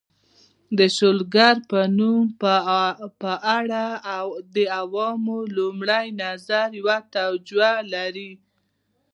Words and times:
د 0.77 0.79
شلګر 0.97 1.55
د 1.69 1.71
نوم 1.97 2.23
په 3.21 3.33
اړه 3.57 3.83
د 4.55 4.57
عوامو 4.79 5.37
لومړی 5.57 6.05
نظر 6.23 6.67
یوه 6.79 6.97
توجیه 7.15 7.73
لري 7.93 8.31